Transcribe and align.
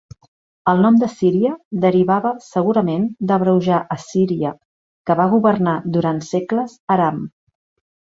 El 0.71 0.79
nom 0.83 0.95
de 1.01 1.07
Síria 1.15 1.49
derivava 1.83 2.31
segurament 2.45 3.05
d'abreujar 3.31 3.81
Assíria, 3.97 4.53
que 5.11 5.17
va 5.23 5.27
governar 5.35 5.75
durant 5.99 6.23
segles 6.29 6.75
Aram. 6.97 7.21